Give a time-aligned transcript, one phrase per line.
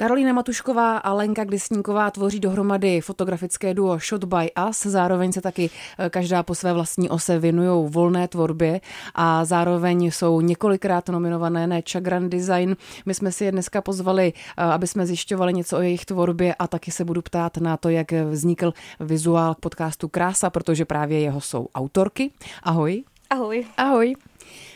[0.00, 5.70] Karolína Matušková a Lenka Kdesníková tvoří dohromady fotografické duo Shot by Us, zároveň se taky
[5.98, 8.80] eh, každá po své vlastní ose věnují volné tvorbě
[9.14, 12.76] a zároveň jsou několikrát nominované na Chagran Design.
[13.06, 16.66] My jsme si je dneska pozvali, eh, aby jsme zjišťovali něco o jejich tvorbě a
[16.66, 21.40] taky se budu ptát na to, jak vznikl vizuál k podcastu Krása, protože právě jeho
[21.40, 22.30] jsou autorky.
[22.62, 23.04] Ahoj.
[23.30, 23.66] Ahoj.
[23.76, 24.14] Ahoj.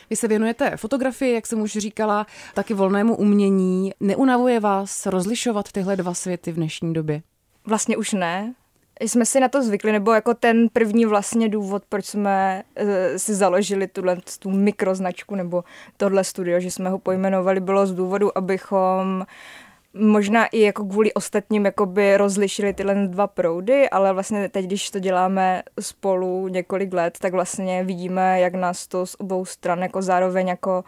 [0.09, 3.91] Vy se věnujete fotografii, jak jsem už říkala, taky volnému umění.
[3.99, 7.21] Neunavuje vás rozlišovat tyhle dva světy v dnešní době?
[7.65, 8.53] Vlastně už ne.
[9.01, 13.35] Jsme si na to zvykli, nebo jako ten první vlastně důvod, proč jsme uh, si
[13.35, 15.63] založili tuhle, tu mikroznačku nebo
[15.97, 19.25] tohle studio, že jsme ho pojmenovali, bylo z důvodu, abychom
[19.99, 24.99] možná i jako kvůli ostatním jakoby rozlišili tyhle dva proudy, ale vlastně teď, když to
[24.99, 30.47] děláme spolu několik let, tak vlastně vidíme, jak nás to z obou stran jako zároveň
[30.47, 30.83] jako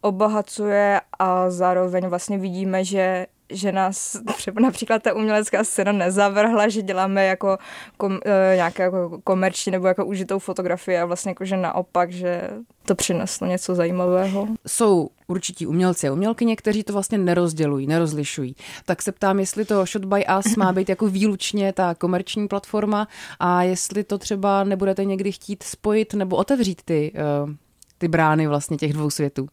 [0.00, 6.82] obohacuje a zároveň vlastně vidíme, že že nás třeba například ta umělecká scéna nezavrhla, že
[6.82, 7.58] děláme jako
[7.96, 12.50] kom, e, nějaké jako komerční nebo jako užitou fotografii a vlastně jako, že naopak, že
[12.86, 14.48] to přineslo něco zajímavého.
[14.66, 18.56] Jsou určití umělci a umělkyně, kteří to vlastně nerozdělují, nerozlišují.
[18.86, 23.08] Tak se ptám, jestli to Shot by Us má být jako výlučně ta komerční platforma
[23.40, 27.12] a jestli to třeba nebudete někdy chtít spojit nebo otevřít ty,
[27.44, 27.50] uh,
[27.98, 29.48] ty brány vlastně těch dvou světů.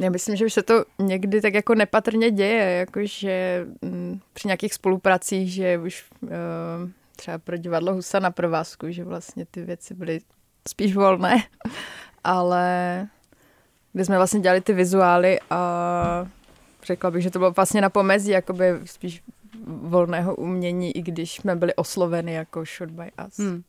[0.00, 4.74] Já myslím, že už se to někdy tak jako nepatrně děje, jakože mm, při nějakých
[4.74, 6.30] spolupracích, že už uh,
[7.16, 10.20] třeba pro divadlo Husa na provázku, že vlastně ty věci byly
[10.68, 11.42] spíš volné,
[12.24, 13.06] ale
[13.92, 16.28] kdy jsme vlastně dělali ty vizuály a
[16.84, 19.22] řekla bych, že to bylo vlastně na pomezí jakoby spíš
[19.66, 23.38] volného umění, i když jsme byli osloveni jako Shot by Us.
[23.38, 23.62] Hmm.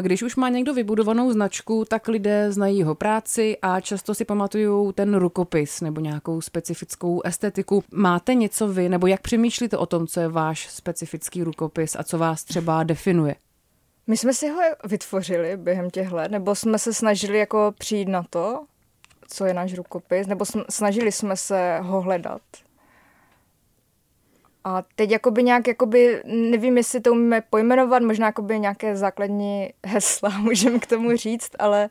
[0.00, 4.92] Když už má někdo vybudovanou značku, tak lidé znají jeho práci a často si pamatují
[4.92, 7.84] ten rukopis nebo nějakou specifickou estetiku.
[7.92, 12.18] Máte něco vy, nebo jak přemýšlíte o tom, co je váš specifický rukopis a co
[12.18, 13.34] vás třeba definuje?
[14.06, 18.24] My jsme si ho vytvořili během těch let, nebo jsme se snažili jako přijít na
[18.30, 18.64] to,
[19.28, 22.42] co je náš rukopis, nebo snažili jsme se ho hledat.
[24.64, 30.28] A teď jakoby nějak, jakoby, nevím, jestli to umíme pojmenovat, možná jakoby nějaké základní hesla
[30.38, 31.88] můžeme k tomu říct, ale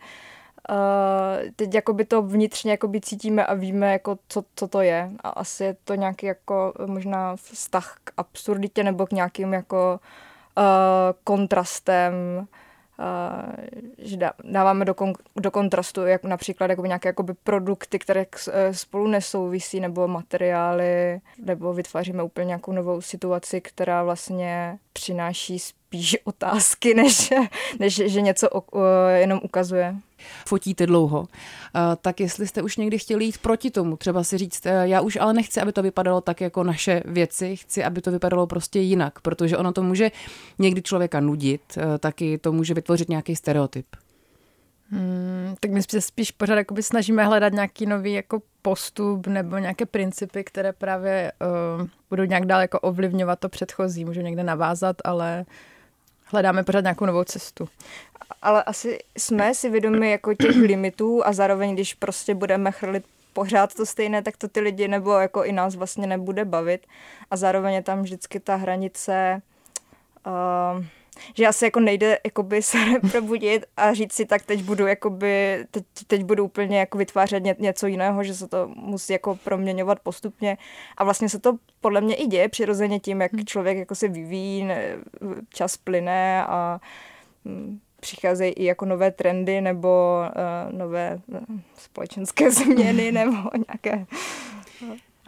[0.69, 5.11] uh, teď jakoby to vnitřně jakoby cítíme a víme, jako co, co to je.
[5.19, 9.99] A asi je to nějaký jako možná vztah k absurditě nebo k nějakým jako
[10.57, 10.63] uh,
[11.23, 12.13] kontrastem,
[13.97, 19.07] že dáváme do, kon, do kontrastu jak například jako nějaké jakoby produkty, které e, spolu
[19.07, 27.33] nesouvisí, nebo materiály, nebo vytváříme úplně nějakou novou situaci, která vlastně přináší spíš otázky, než,
[27.79, 29.95] než že něco o, o, jenom ukazuje
[30.47, 31.27] fotíte dlouho,
[31.75, 35.01] eh, tak jestli jste už někdy chtěli jít proti tomu, třeba si říct, eh, já
[35.01, 38.79] už ale nechci, aby to vypadalo tak jako naše věci, chci, aby to vypadalo prostě
[38.79, 40.11] jinak, protože ono to může
[40.59, 43.85] někdy člověka nudit, eh, taky to může vytvořit nějaký stereotyp.
[44.91, 49.85] Hmm, tak my se spíš pořád jakoby snažíme hledat nějaký nový jako postup nebo nějaké
[49.85, 51.31] principy, které právě
[51.79, 54.05] uh, budou nějak dál jako ovlivňovat to předchozí.
[54.05, 55.45] Můžou někde navázat, ale
[56.31, 57.69] hledáme pořád nějakou novou cestu
[58.41, 63.73] ale asi jsme si vědomi jako těch limitů a zároveň, když prostě budeme chrlit pořád
[63.73, 66.87] to stejné, tak to ty lidi nebo jako i nás vlastně nebude bavit.
[67.31, 69.41] A zároveň je tam vždycky ta hranice,
[70.27, 70.85] uh,
[71.35, 72.77] že asi jako nejde jakoby se
[73.11, 77.55] probudit a říct si, tak teď budu jakoby, teď, teď budu úplně jako vytvářet ně,
[77.59, 80.57] něco jiného, že se to musí jako proměňovat postupně.
[80.97, 83.45] A vlastně se to podle mě i děje přirozeně tím, jak hmm.
[83.45, 84.69] člověk jako se vyvíjí,
[85.49, 86.79] čas plyne a
[87.45, 90.21] hm, přicházejí i jako nové trendy nebo
[90.69, 91.39] uh, nové uh,
[91.77, 93.37] společenské změny nebo
[93.67, 94.05] nějaké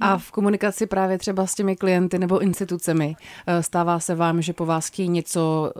[0.01, 3.16] a v komunikaci právě třeba s těmi klienty nebo institucemi
[3.47, 5.72] eh, stává se vám, že po vás chtějí něco,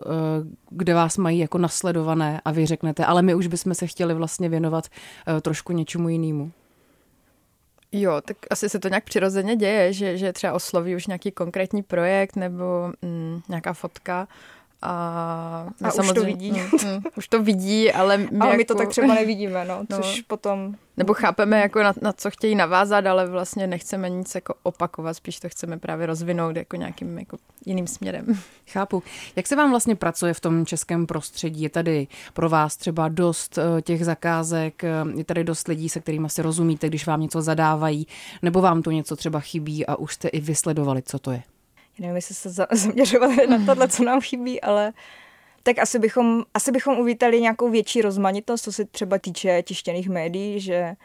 [0.70, 4.50] kde vás mají jako nasledované a vy řeknete, ale my už bychom se chtěli vlastně
[4.50, 4.88] věnovat
[5.42, 6.52] trošku něčemu jinému.
[7.92, 11.84] Jo, tak asi se to nějak přirozeně děje, že, že třeba osloví už nějaký konkrétní
[11.84, 14.28] projekt nebo mm, nějaká fotka
[14.82, 16.52] a, a už to vidí.
[16.52, 19.86] Mm, mm, už to vidí, ale my, ale jako, my to tak třeba nevidíme, no,
[19.90, 19.98] no.
[19.98, 20.76] což potom...
[20.98, 25.40] Nebo chápeme, jako na, na co chtějí navázat, ale vlastně nechceme nic jako opakovat, spíš
[25.40, 28.26] to chceme právě rozvinout jako nějakým jako jiným směrem.
[28.68, 29.04] Chápu.
[29.36, 31.62] Jak se vám vlastně pracuje v tom českém prostředí?
[31.62, 36.00] Je tady pro vás třeba dost eh, těch zakázek, eh, je tady dost lidí, se
[36.00, 38.08] kterými si rozumíte, když vám něco zadávají,
[38.42, 41.44] nebo vám to něco třeba chybí a už jste i vysledovali, co to je?
[42.00, 44.94] Nevím, jestli se zaměřovat na tohle, co nám chybí, ale
[45.64, 50.60] tak asi bychom, asi bychom uvítali nějakou větší rozmanitost, co se třeba týče tištěných médií,
[50.60, 50.96] že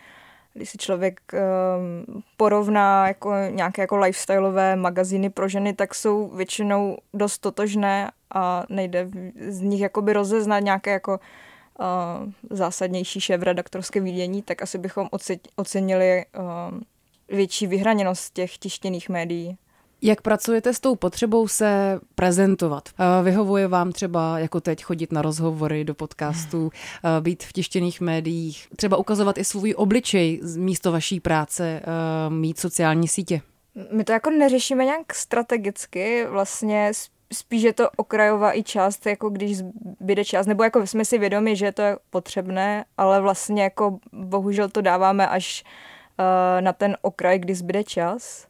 [0.54, 6.96] když si člověk um, porovná jako nějaké jako lifestyleové magazíny pro ženy, tak jsou většinou
[7.14, 9.08] dost totožné a nejde
[9.48, 11.20] z nich jakoby rozeznat nějaké jako
[11.78, 15.08] uh, zásadnější šéf-redaktorské vidění, tak asi bychom
[15.56, 16.78] ocenili uh,
[17.28, 19.58] větší vyhraněnost těch tištěných médií.
[20.02, 22.88] Jak pracujete s tou potřebou se prezentovat?
[22.88, 28.00] Eh, vyhovuje vám třeba jako teď chodit na rozhovory do podcastů, eh, být v tištěných
[28.00, 33.40] médiích, třeba ukazovat i svůj obličej místo vaší práce, eh, mít sociální sítě?
[33.93, 36.92] My to jako neřešíme nějak strategicky, vlastně
[37.32, 39.58] spíš je to okrajová i část, jako když
[40.00, 44.69] zbyde čas, nebo jako jsme si vědomi, že to je potřebné, ale vlastně jako bohužel
[44.69, 45.64] to dáváme až
[46.60, 48.46] na ten okraj, kdy zbyde čas.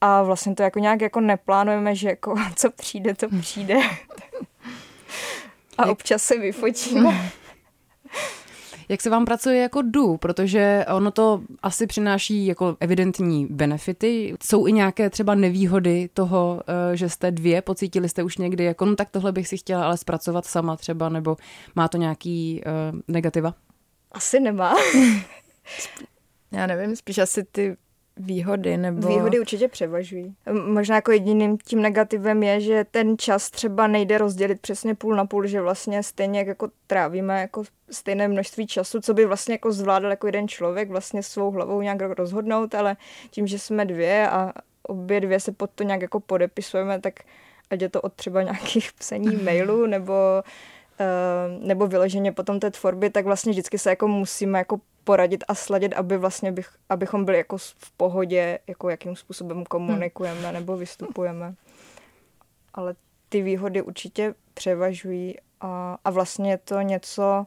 [0.00, 3.74] A vlastně to jako nějak jako neplánujeme, že jako co přijde, to přijde.
[5.78, 7.30] A občas se vyfotíme.
[8.90, 14.34] Jak se vám pracuje jako du, protože ono to asi přináší jako evidentní benefity.
[14.42, 16.60] Jsou i nějaké třeba nevýhody toho,
[16.92, 19.84] eh, že jste dvě, pocítili jste už někdy jako, no tak tohle bych si chtěla
[19.84, 21.36] ale zpracovat sama třeba, nebo
[21.74, 23.54] má to nějaký uh, negativa?
[24.12, 24.74] Asi nemá.
[26.52, 27.76] Já nevím, spíš asi ty
[28.20, 29.08] výhody nebo...
[29.08, 30.34] Výhody určitě převažují.
[30.66, 35.26] Možná jako jediným tím negativem je, že ten čas třeba nejde rozdělit přesně půl na
[35.26, 40.10] půl, že vlastně stejně jako trávíme jako stejné množství času, co by vlastně jako zvládal
[40.10, 42.96] jako jeden člověk vlastně svou hlavou nějak rozhodnout, ale
[43.30, 44.52] tím, že jsme dvě a
[44.82, 47.14] obě dvě se pod to nějak jako podepisujeme, tak
[47.70, 50.12] ať je to od třeba nějakých psaní mailů nebo
[51.00, 55.54] uh, nebo vyloženě potom té tvorby, tak vlastně vždycky se jako musíme jako poradit a
[55.54, 60.54] sladit, aby vlastně bych, abychom byli jako v pohodě, jako jakým způsobem komunikujeme hmm.
[60.54, 61.54] nebo vystupujeme.
[62.74, 62.94] Ale
[63.28, 67.46] ty výhody určitě převažují a, a vlastně je to něco,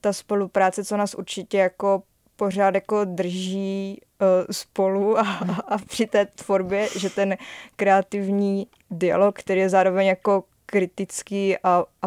[0.00, 2.02] ta spolupráce, co nás určitě jako
[2.36, 5.22] pořád jako drží uh, spolu a,
[5.68, 7.36] a při té tvorbě, že ten
[7.76, 12.06] kreativní dialog, který je zároveň jako kritický a, a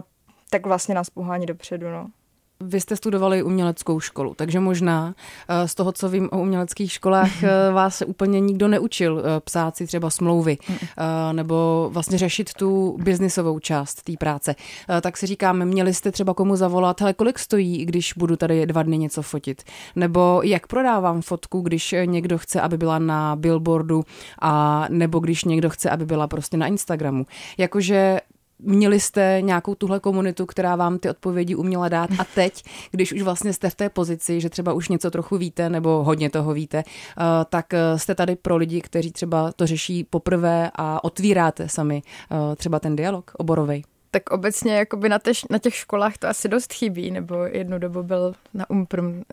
[0.49, 1.89] tak vlastně nás pohání dopředu.
[1.89, 2.07] No.
[2.59, 5.15] Vy jste studovali uměleckou školu, takže možná
[5.47, 9.39] eh, z toho, co vím o uměleckých školách, eh, vás se úplně nikdo neučil eh,
[9.39, 10.57] psát si třeba smlouvy
[11.31, 14.55] nebo vlastně řešit tu biznisovou část té práce.
[15.01, 18.83] Tak si říkáme, měli jste třeba komu zavolat, hele, kolik stojí, když budu tady dva
[18.83, 19.63] dny něco fotit?
[19.95, 24.03] Nebo jak prodávám fotku, když někdo chce, aby byla na billboardu
[24.41, 27.25] a nebo když někdo chce, aby byla prostě na Instagramu.
[27.57, 28.19] Jakože
[28.59, 33.21] Měli jste nějakou tuhle komunitu, která vám ty odpovědi uměla dát a teď, když už
[33.21, 36.77] vlastně jste v té pozici, že třeba už něco trochu víte nebo hodně toho víte,
[36.77, 42.01] eh, tak eh, jste tady pro lidi, kteří třeba to řeší poprvé a otvíráte sami
[42.31, 43.83] eh, třeba ten dialog oborovej.
[44.11, 48.03] Tak obecně jakoby na, tež, na těch školách to asi dost chybí, nebo jednu dobu
[48.03, 49.23] byl na Umprum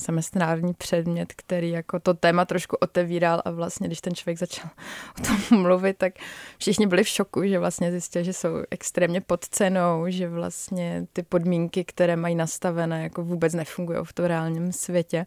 [0.00, 4.70] semestrální předmět, který jako to téma trošku otevíral a vlastně, když ten člověk začal
[5.18, 6.12] o tom mluvit, tak
[6.58, 11.22] všichni byli v šoku, že vlastně zjistili, že jsou extrémně pod cenou, že vlastně ty
[11.22, 15.26] podmínky, které mají nastavené, jako vůbec nefungují v tom reálném světě.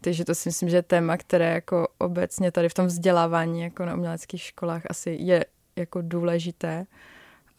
[0.00, 3.84] Takže to si myslím, že je téma, které jako obecně tady v tom vzdělávání jako
[3.84, 5.44] na uměleckých školách asi je
[5.76, 6.86] jako důležité.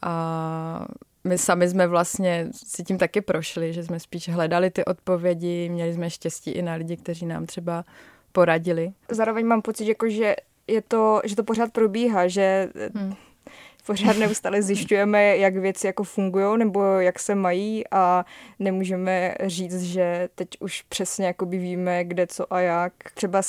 [0.01, 0.85] A
[1.24, 5.94] my sami jsme vlastně si tím taky prošli, že jsme spíš hledali ty odpovědi, měli
[5.94, 7.86] jsme štěstí i na lidi, kteří nám třeba
[8.31, 8.92] poradili.
[9.12, 10.36] Zároveň mám pocit, jako, že,
[10.68, 13.13] je to, že to pořád probíhá, že hmm
[13.90, 18.26] pořád neustále zjišťujeme, jak věci jako fungují nebo jak se mají a
[18.60, 22.94] nemůžeme říct, že teď už přesně jakoby víme, kde co a jak.
[23.14, 23.42] Třeba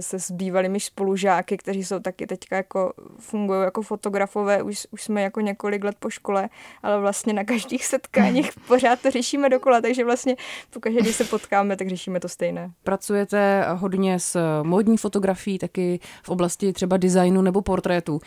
[0.00, 5.22] se s bývalými spolužáky, kteří jsou taky teďka jako fungují jako fotografové, už, už jsme
[5.22, 6.48] jako několik let po škole,
[6.82, 10.36] ale vlastně na každých setkáních pořád to řešíme dokola, takže vlastně
[10.70, 12.70] pokaždé, když se potkáme, tak řešíme to stejné.
[12.82, 18.20] Pracujete hodně s módní fotografií, taky v oblasti třeba designu nebo portrétu.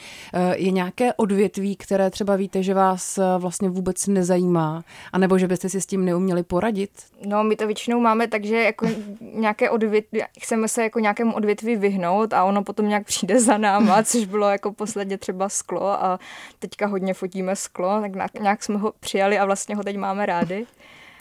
[0.56, 4.84] Je nějaké odvětví, odvětví, které třeba víte, že vás eh, vlastně vůbec nezajímá,
[5.14, 6.90] anebo že byste si s tím neuměli poradit?
[7.26, 8.88] No, my to většinou máme takže jako
[9.22, 14.04] nějaké odvětví, chceme se jako nějakému odvětví vyhnout a ono potom nějak přijde za náma,
[14.04, 16.20] což bylo jako posledně třeba sklo a
[16.60, 20.66] teďka hodně fotíme sklo, tak nějak jsme ho přijali a vlastně ho teď máme rádi.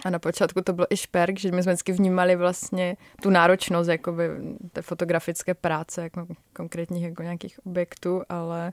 [0.04, 3.88] A na počátku to byl i šperk, že my jsme vždycky vnímali vlastně tu náročnost
[3.88, 4.28] jakoby,
[4.72, 8.72] té fotografické práce, jako konkrétních jako nějakých objektů, ale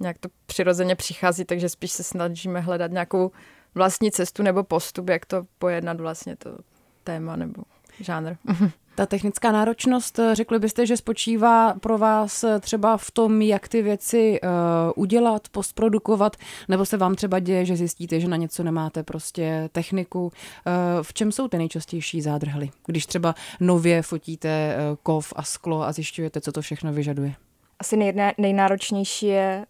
[0.00, 3.30] nějak to přirozeně přichází, takže spíš se snažíme hledat nějakou
[3.74, 6.58] vlastní cestu nebo postup, jak to pojednat vlastně to
[7.04, 7.62] téma nebo
[8.00, 8.36] žánr.
[8.94, 14.40] Ta technická náročnost, řekli byste, že spočívá pro vás třeba v tom, jak ty věci
[14.42, 14.48] uh,
[14.96, 16.36] udělat, postprodukovat,
[16.68, 20.24] nebo se vám třeba děje, že zjistíte, že na něco nemáte prostě techniku.
[20.24, 20.32] Uh,
[21.02, 22.70] v čem jsou ty nejčastější zádrhly?
[22.86, 27.34] Když třeba nově fotíte kov a sklo a zjišťujete, co to všechno vyžaduje?
[27.78, 29.66] Asi nejnáročnější je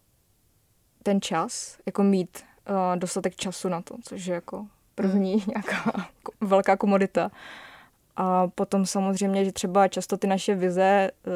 [1.06, 5.42] ten čas, jako mít uh, dostatek času na to, což je jako první hmm.
[5.46, 6.06] nějaká
[6.40, 7.30] velká komodita.
[8.16, 11.32] A potom samozřejmě, že třeba často ty naše vize uh,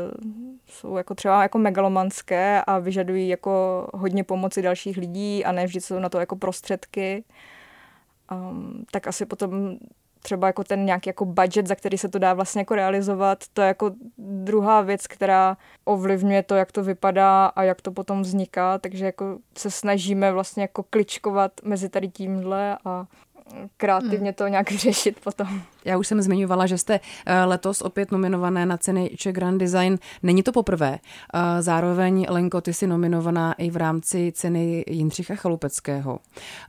[0.66, 5.80] jsou jako třeba jako megalomanské a vyžadují jako hodně pomoci dalších lidí a ne vždy
[5.80, 7.24] jsou na to jako prostředky.
[8.32, 9.78] Um, tak asi potom
[10.22, 13.62] třeba jako ten nějaký jako budget, za který se to dá vlastně jako realizovat, to
[13.62, 18.78] je jako druhá věc, která ovlivňuje to, jak to vypadá a jak to potom vzniká,
[18.78, 23.06] takže jako se snažíme vlastně jako kličkovat mezi tady tímhle a
[23.76, 25.62] kreativně to nějak řešit potom.
[25.84, 29.98] Já už jsem zmiňovala, že jste eh, letos opět nominované na ceny Czech Grand Design.
[30.22, 30.98] Není to poprvé.
[31.34, 36.18] Eh, zároveň, Lenko, ty jsi nominovaná i v rámci ceny Jindřicha Chalupeckého.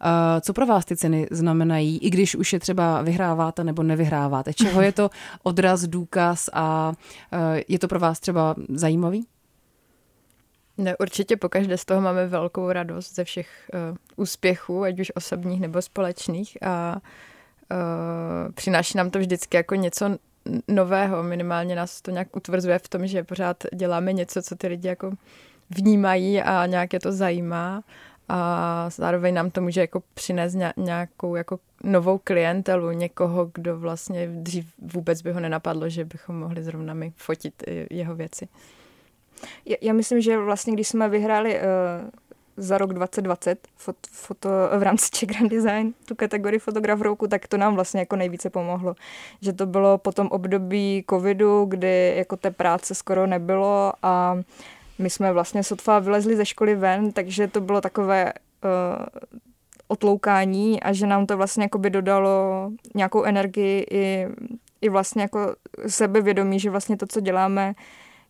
[0.01, 4.53] Eh, co pro vás ty ceny znamenají, i když už je třeba vyhráváte nebo nevyhráváte?
[4.53, 5.09] Čeho je to
[5.43, 6.93] odraz, důkaz a
[7.67, 9.25] je to pro vás třeba zajímavý?
[10.81, 15.61] Ne, určitě pokaždé z toho máme velkou radost ze všech uh, úspěchů, ať už osobních
[15.61, 16.57] nebo společných.
[16.63, 20.17] A uh, přináší nám to vždycky jako něco
[20.67, 24.87] nového, minimálně nás to nějak utvrzuje v tom, že pořád děláme něco, co ty lidi
[24.87, 25.11] jako
[25.69, 27.83] vnímají a nějak je to zajímá.
[28.29, 34.65] A zároveň nám to může jako přinést nějakou jako novou klientelu, někoho, kdo vlastně dřív
[34.93, 38.47] vůbec by ho nenapadlo, že bychom mohli zrovna my fotit jeho věci.
[39.81, 42.09] Já myslím, že vlastně, když jsme vyhráli uh,
[42.57, 47.47] za rok 2020 fot, foto, v rámci Czech Grand Design tu kategorii fotograf roku, tak
[47.47, 48.95] to nám vlastně jako nejvíce pomohlo.
[49.41, 54.37] Že to bylo po tom období covidu, kdy jako té práce skoro nebylo a
[54.99, 59.05] my jsme vlastně sotva vylezli ze školy ven, takže to bylo takové uh,
[59.87, 64.27] otloukání a že nám to vlastně jako by dodalo nějakou energii i,
[64.81, 65.55] i vlastně jako
[65.87, 67.73] sebevědomí, že vlastně to, co děláme,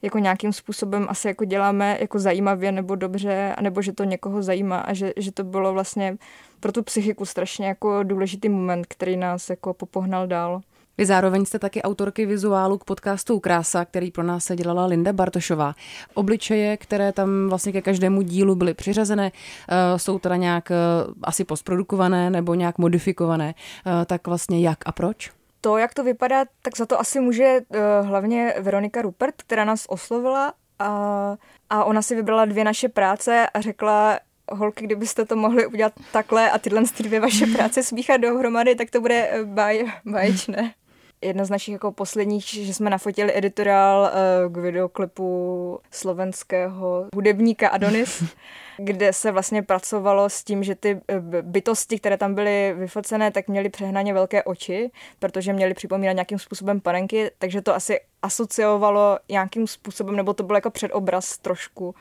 [0.01, 4.79] jako nějakým způsobem asi jako děláme jako zajímavě nebo dobře, nebo že to někoho zajímá
[4.79, 6.17] a že, že to bylo vlastně
[6.60, 10.62] pro tu psychiku strašně jako důležitý moment, který nás jako popohnal dál.
[10.98, 15.13] Vy zároveň jste taky autorky vizuálu k podcastu Krása, který pro nás se dělala Linda
[15.13, 15.75] Bartošová.
[16.13, 20.75] Obličeje, které tam vlastně ke každému dílu byly přiřazené, eh, jsou teda nějak eh,
[21.24, 23.53] asi postprodukované nebo nějak modifikované.
[23.86, 25.40] Eh, tak vlastně jak a proč?
[25.62, 29.86] To, jak to vypadá, tak za to asi může uh, hlavně Veronika Rupert, která nás
[29.89, 31.36] oslovila a,
[31.70, 34.20] a ona si vybrala dvě naše práce a řekla,
[34.51, 39.01] holky, kdybyste to mohli udělat takhle a tyhle dvě vaše práce smíchat dohromady, tak to
[39.01, 40.74] bude eh, baj, baječné.
[41.21, 48.23] Jedna z našich jako posledních, že jsme nafotili editoriál uh, k videoklipu slovenského hudebníka Adonis,
[48.77, 53.47] kde se vlastně pracovalo s tím, že ty eh, bytosti, které tam byly vyfocené, tak
[53.47, 59.67] měly přehnaně velké oči, protože měly připomínat nějakým způsobem panenky, takže to asi asociovalo nějakým
[59.67, 61.95] způsobem, nebo to byl jako předobraz trošku.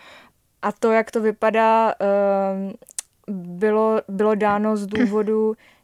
[0.63, 2.73] A to, jak to vypadá, ehm,
[3.31, 5.55] bylo, bylo dáno z důvodu,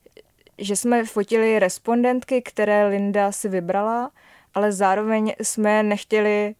[0.58, 4.10] že jsme fotili respondentky, které Linda si vybrala,
[4.54, 6.54] ale zároveň jsme nechtěli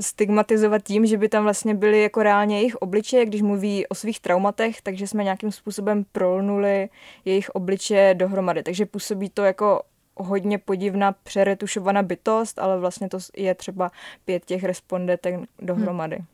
[0.00, 4.20] stigmatizovat tím, že by tam vlastně byly jako reálně jejich obličeje, když mluví o svých
[4.20, 6.88] traumatech, takže jsme nějakým způsobem prolnuli
[7.24, 8.62] jejich obličeje dohromady.
[8.62, 9.82] Takže působí to jako
[10.16, 13.90] hodně podivná přeretušovaná bytost, ale vlastně to je třeba
[14.24, 16.16] pět těch respondentek dohromady.
[16.16, 16.26] Hmm.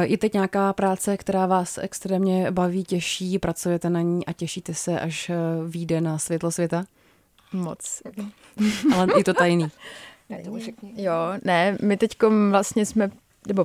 [0.00, 5.00] Je teď nějaká práce, která vás extrémně baví, těší, pracujete na ní a těšíte se,
[5.00, 5.36] až eh,
[5.68, 6.84] vyjde na světlo světa?
[7.52, 8.02] Moc.
[8.94, 9.70] Ale je to tajný.
[10.96, 11.14] Jo,
[11.44, 12.16] ne, my teď
[12.50, 13.10] vlastně jsme,
[13.48, 13.64] nebo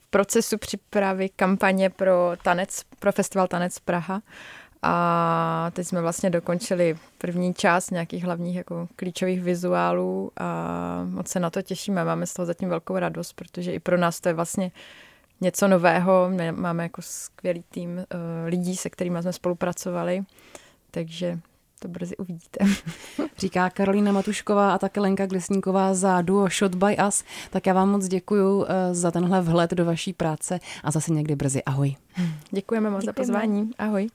[0.00, 4.22] v procesu přípravy kampaně pro tanec, pro festival Tanec Praha.
[4.82, 11.40] A teď jsme vlastně dokončili první část nějakých hlavních jako klíčových vizuálů a moc se
[11.40, 12.04] na to těšíme.
[12.04, 14.72] Máme z toho zatím velkou radost, protože i pro nás to je vlastně
[15.40, 16.30] něco nového.
[16.30, 18.04] My máme jako skvělý tým uh,
[18.46, 20.24] lidí, se kterými jsme spolupracovali,
[20.90, 21.38] takže
[21.78, 22.64] to brzy uvidíte.
[23.38, 27.24] Říká Karolína Matušková a také Lenka Glesníková za duo Shot by Us.
[27.50, 31.36] Tak já vám moc děkuji eh, za tenhle vhled do vaší práce a zase někdy
[31.36, 31.64] brzy.
[31.64, 31.96] Ahoj.
[32.50, 33.26] Děkujeme moc Děkujeme.
[33.26, 33.70] za pozvání.
[33.78, 34.08] Ahoj.